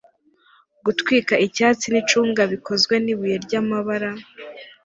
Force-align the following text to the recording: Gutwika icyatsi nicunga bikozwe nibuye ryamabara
Gutwika 0.85 1.33
icyatsi 1.45 1.85
nicunga 1.91 2.41
bikozwe 2.51 2.93
nibuye 3.03 3.35
ryamabara 3.45 4.11